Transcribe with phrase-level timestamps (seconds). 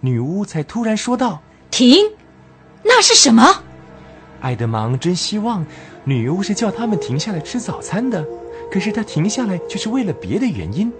[0.00, 1.96] 女巫才突然说道：“停！
[2.82, 3.62] 那是什么？”
[4.40, 5.64] 爱德芒真希望
[6.04, 8.24] 女巫是叫他们停下来吃早餐的，
[8.70, 10.92] 可是他停下来却是为了别的原因。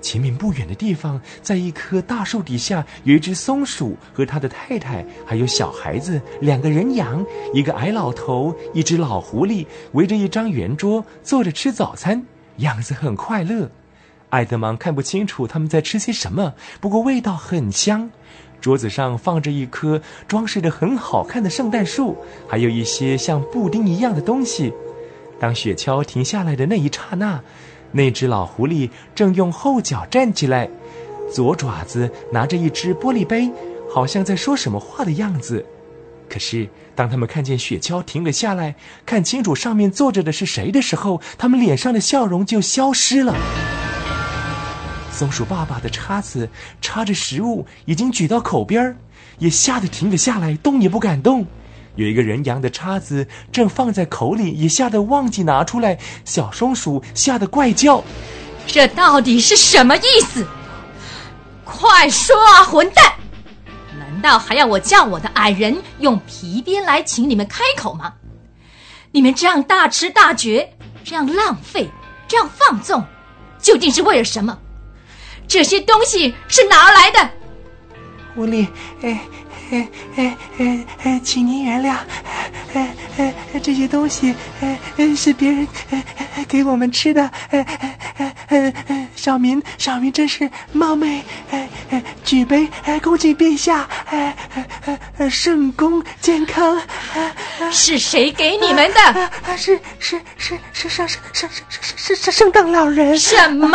[0.00, 12.24] 前面不远的地方，在一棵大树底下，有一只松鼠和他的太太，还有小孩子，两个人羊，一个矮老头，一只老狐狸，围着一张圆桌坐着吃早餐，
[12.58, 13.68] 样子很快乐。
[14.30, 18.10] 艾德芒看不清楚他们在吃些什么，不过味道很香。
[18.60, 22.16] 桌子上放着一棵装饰的很好看的圣诞树，
[22.48, 24.72] 还有一些像布丁一样的东西。
[25.38, 27.40] 当雪橇停下来的那一刹那。
[27.92, 30.68] 那只老狐狸正用后脚站起来，
[31.32, 33.50] 左爪子拿着一只玻璃杯，
[33.90, 35.64] 好像在说什么话的样子。
[36.28, 38.74] 可是，当他们看见雪橇停了下来，
[39.06, 43.34] 看清楚上面坐着的是谁的时候，他们脸上的笑容就消失了。
[45.18, 46.48] 松鼠爸爸的叉子
[46.80, 48.96] 插着食物，已经举到口边儿，
[49.40, 51.44] 也吓得停了下来，动也不敢动。
[51.96, 55.98] 有一个人羊的叉子正放在口里，也吓得忘记拿出来。
[56.24, 58.04] 小松鼠吓得怪叫
[58.64, 60.46] ：“这到底是什么意思？
[61.64, 63.14] 快说啊，混蛋！
[63.98, 68.14] 难道还要我叫我的矮人用皮鞭来请你们开口吗？
[69.10, 71.90] 你们这样大吃大嚼，这样浪费，
[72.28, 73.04] 这样放纵，
[73.60, 74.56] 究竟是为了什么？
[75.48, 77.30] 这些东西是哪儿来的？”
[78.36, 78.66] 狐狸，
[79.02, 79.18] 哎。
[79.70, 81.94] 哎哎哎哎，请您原谅，
[82.72, 85.68] 哎哎哎，这些东西哎哎是别人
[86.48, 96.80] 给我们吃的，哎哎哎哎哎，小民小民真是冒昧，哎哎举杯哎恭敬陛下，哎哎哎圣公健康，
[97.70, 99.30] 是谁给你们的？
[99.54, 101.68] 是是是是圣圣圣圣
[102.06, 103.18] 圣圣圣诞老人？
[103.18, 103.68] 什么？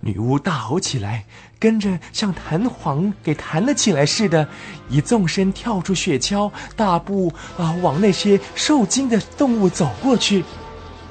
[0.00, 1.24] 女巫大吼起来。
[1.58, 4.48] 跟着像弹簧给弹了起来似的，
[4.88, 10.42] 一纵身跳出雪橇，大步啊往那些受惊的动物走过去。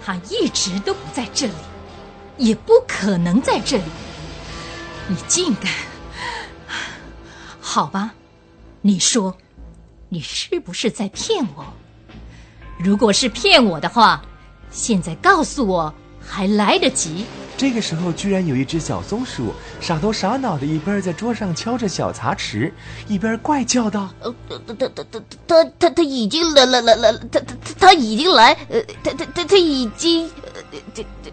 [0.04, 1.54] 他一直都不在这里，
[2.38, 3.84] 也不可能在这里。
[5.08, 5.72] 你竟敢！
[7.60, 8.16] 好吧，
[8.82, 9.38] 你说，
[10.10, 11.64] 你是不是在骗我？
[12.80, 14.24] 如果是骗我的话，
[14.72, 17.26] 现在告诉我还来得及。
[17.60, 22.72] 这个时候，居然有一只小松鼠傻头傻脑的，一边在桌上敲着小茶匙，
[23.06, 30.30] 一边怪叫道：“呃，他他他他他他他已经来来来来，他他他他已经来，呃，他他他他已经……
[30.94, 31.30] 这这。”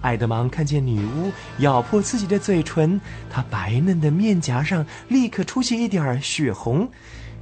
[0.00, 2.98] 爱德芒看见女巫咬破自己的嘴唇，
[3.28, 6.88] 她白嫩的面颊上立刻出现一点血红，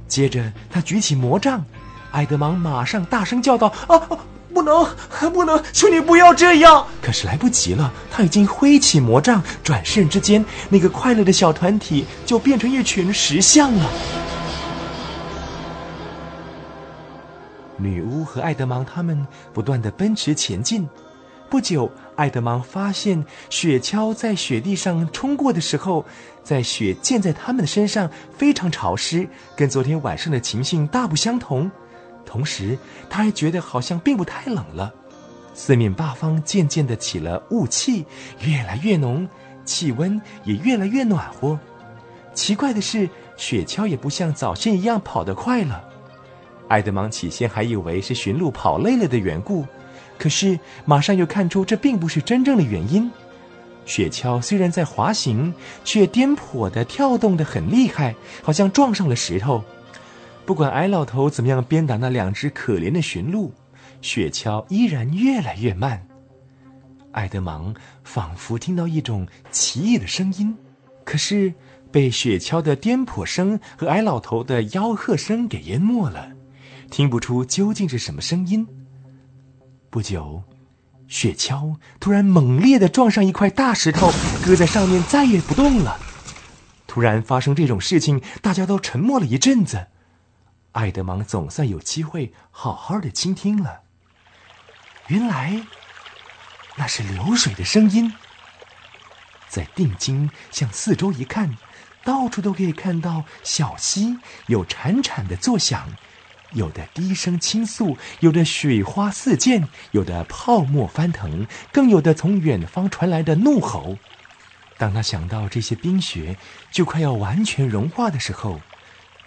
[0.09, 1.63] 接着他举起魔杖，
[2.11, 4.09] 爱德芒马上大声叫道：“啊！”
[4.59, 5.63] 不能，不能！
[5.71, 6.85] 求你不要这样！
[7.01, 13.89] 可是来不及了，他已经挥起魔杖，转瞬之间，那个快乐的小团体就变成一群石像了。
[17.77, 20.85] 女巫和爱德芒他们不断的奔驰前进。
[21.49, 26.05] 不久，爱德芒发现雪橇在雪地上冲过的时候，
[26.43, 31.71] 在雪溅在他们的身上，非常潮湿，跟昨天晚上的情形大不相同。
[32.29, 32.77] 同时，
[33.09, 34.93] 他还觉得好像并不太冷了。
[35.55, 38.05] 四面八方渐渐的起了雾气，
[38.41, 39.27] 越来越浓，
[39.65, 41.59] 气温也越来越暖和。
[42.35, 45.83] 奇怪的是，雪橇也不像早先一样跑得快了。
[46.67, 49.65] 爱德芒起先还以为是驯鹿跑累了的缘故，
[50.19, 53.11] 可是马上又看出这并不是真正的原因。
[53.85, 55.51] 雪橇虽然在滑行，
[55.83, 59.63] 却颠簸的跳动的很厉害，好像撞上了石头。
[60.49, 63.53] 不管矮老头怎么样鞭打那两只可怜的驯鹿，
[64.01, 66.07] 雪橇依然越来越慢。
[67.11, 67.71] 爱德芒
[68.03, 70.57] 仿佛听到一种奇异的声音，
[71.03, 71.53] 可是
[71.91, 76.31] 被雪橇的颠簸声和矮老头的吆喝声给淹没了，
[76.89, 78.65] 听不出究竟是什么声音。
[79.91, 80.41] 不久，
[81.07, 84.09] 雪橇突然猛烈的撞上一块大石头，
[84.43, 85.99] 搁在上面再也不动了。
[86.87, 89.85] 突然发生这种事情，大家都沉默了一阵子。
[90.73, 93.81] 爱德芒总算有机会好好的倾听了。
[95.07, 95.61] 原来
[96.77, 98.13] 那是流水的声音。
[99.47, 101.57] 在定睛向四周一看，
[102.03, 105.89] 到处都可以看到小溪有潺潺的作响，
[106.51, 113.97] 有的低声倾诉，有的水花四溅，有的泡沫翻腾，更有的从远方传来的怒吼。
[114.77, 116.37] 当他想到这些冰雪
[116.71, 118.61] 就快要完全融化的时候，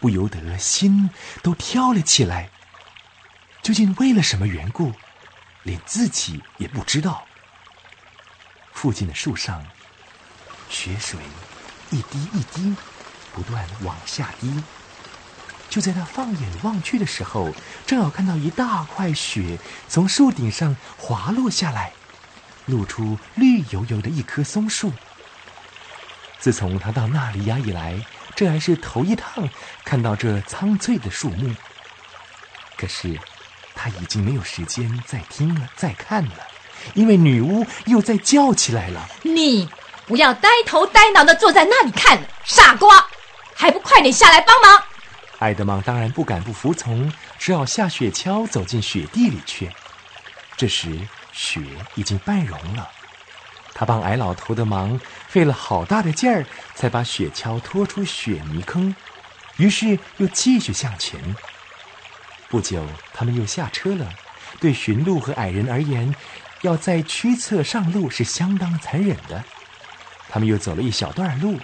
[0.02, 1.08] 不由得心
[1.44, 2.50] 都跳了起来。
[3.62, 4.93] 究竟为了什么缘故，
[5.62, 7.25] 连自己也不知道。
[8.72, 9.64] 附近的树上，
[10.69, 11.20] 雪水
[11.90, 12.75] 一滴一滴
[13.32, 14.60] 不断往下滴。
[15.70, 17.54] 就在他放眼望去的时候，
[17.87, 19.56] 正好看到一大块雪
[19.88, 21.93] 从树顶上滑落下来，
[22.66, 24.93] 露出绿油油的一棵松树。
[26.40, 28.04] 自从他到那里呀以来，
[28.34, 29.49] 这还是头一趟
[29.84, 31.55] 看到这苍翠的树木。
[32.76, 33.19] 可是，
[33.75, 36.49] 他已经没有时间再听了、再看了，
[36.94, 39.69] 因为女巫又在叫起来了：“你
[40.06, 43.06] 不要呆头呆脑的坐在那里看，傻瓜，
[43.55, 44.82] 还不快点下来帮忙！”
[45.38, 49.70] 爱德芒当然不敢不服从，只好下雪橇走进雪地里去。
[50.56, 51.00] 这时
[51.32, 51.61] 雪
[51.94, 52.88] 已经半融了，
[53.82, 58.94] 他帮矮老头的忙费了好大的劲儿，才把雪橇拖出雪泥坑。
[59.56, 61.20] 于是又继续向前。
[62.49, 64.08] 不久，他们又下车了。
[64.61, 66.14] 对驯鹿和矮人而言，
[66.61, 69.43] 要在驱策上路是相当残忍的。
[70.28, 71.58] 他们又走了一小段路，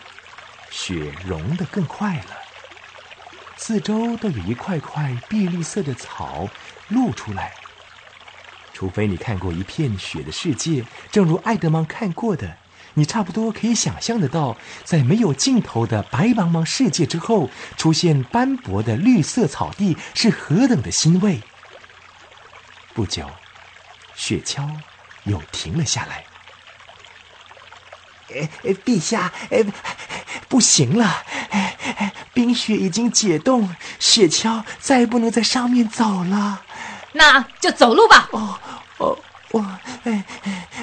[0.70, 2.36] 雪融得更快了。
[3.56, 6.48] 四周都有一块块碧绿色的草
[6.88, 7.54] 露出来。
[8.78, 12.58] 除非你看过一片雪的世界，正如爱德蒙看过的，
[12.94, 21.42] 你差不多可以想象得到，在没有尽头的白茫茫世界之后，出现斑驳的绿色草地是何等的欣慰。
[22.94, 23.28] 不久，
[24.14, 24.70] 雪橇
[25.24, 26.24] 又停了下来。
[28.32, 29.64] 哎哎，陛下，哎，
[30.48, 31.24] 不行了！
[31.50, 36.62] 哎，冰雪已经解冻，雪橇再也不能在上面走了。
[37.12, 38.28] 那就走路吧。
[38.30, 38.60] 哦
[38.98, 39.18] 哦，
[39.50, 39.64] 我
[40.04, 40.24] 哎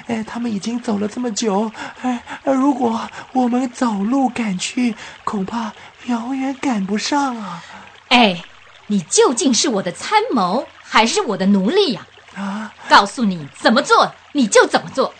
[0.07, 1.71] 哎，他们已经走了这么久，
[2.01, 5.71] 哎，如果我们走路赶去，恐怕
[6.05, 7.63] 永远赶不上啊！
[8.09, 8.41] 哎，
[8.87, 12.07] 你究竟是我的参谋，还是我的奴隶呀？
[12.35, 12.73] 啊！
[12.89, 15.13] 告诉你怎么做，你就怎么做。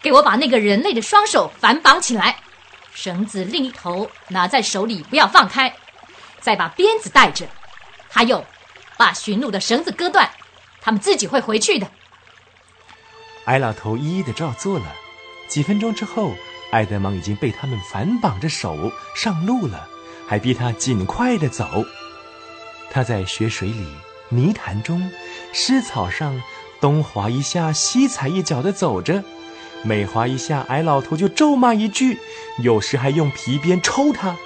[0.00, 2.36] 给我把那个人类的双手反绑起来，
[2.94, 5.74] 绳子另一头拿在手里，不要放开，
[6.40, 7.46] 再把鞭子带着，
[8.08, 8.44] 还有，
[8.96, 10.30] 把驯鹿的绳子割断，
[10.80, 11.88] 他们自己会回去的。
[13.44, 14.94] 矮老头一一的照做了。
[15.48, 16.32] 几分钟之后，
[16.70, 19.88] 爱德芒已经被他们反绑着手上路了，
[20.26, 21.66] 还逼他尽快的走。
[22.90, 23.86] 他在雪水里、
[24.28, 25.10] 泥潭中、
[25.52, 26.40] 湿草上
[26.80, 29.22] 东滑一下、西踩一脚的走着。
[29.82, 32.18] 每滑一下，矮老头就咒骂一句，
[32.62, 34.36] 有时还用皮鞭抽他。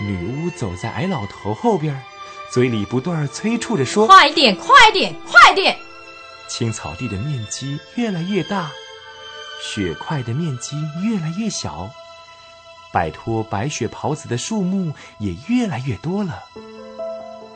[0.00, 2.02] 女巫走在矮老头后边，
[2.50, 5.78] 嘴里不断催促着说：“快点，快点，快点！”
[6.50, 8.72] 青草地的面积越来越大，
[9.62, 11.88] 雪块的面积越来越小，
[12.92, 16.42] 摆脱白雪袍子的树木也越来越多了。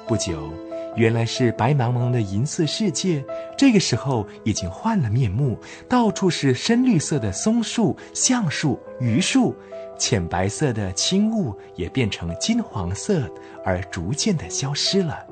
[0.07, 0.55] 不久。
[0.97, 3.25] 原来是白茫茫的银色世界，
[3.59, 5.59] 这个时候已经换了面目，
[5.89, 9.57] 到处是深绿色的松树、橡树、榆树，
[9.99, 13.29] 浅白色的青雾也变成金黄色，
[13.65, 15.27] 而逐渐的消失了。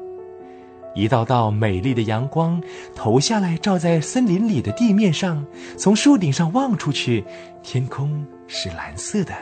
[0.94, 2.62] 一道道美丽的阳光
[2.94, 5.44] 投下来，照在森林里的地面上。
[5.76, 7.24] 从树顶上望出去，
[7.62, 9.32] 天空是蓝色的。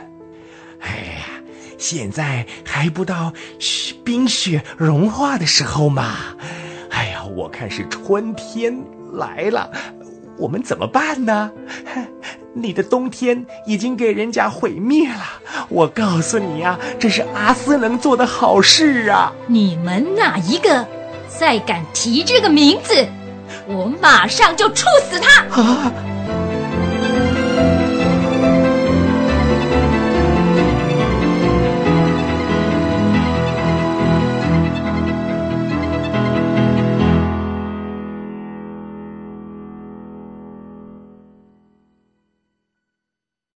[0.79, 1.25] 哎呀！
[1.77, 3.33] 现在还不到
[4.03, 6.15] 冰雪融化的时候嘛！
[6.91, 8.83] 哎呀，我看是春天
[9.13, 9.71] 来了，
[10.37, 11.51] 我们怎么办呢？
[12.53, 15.23] 你的冬天已经给人家毁灭了。
[15.69, 19.33] 我告诉你呀，这是阿斯能做的好事啊！
[19.47, 20.87] 你们哪一个
[21.41, 23.07] 再敢提这个名字，
[23.65, 25.43] 我马上就处死他！